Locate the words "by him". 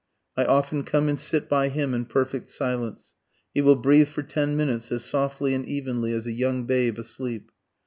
1.47-1.93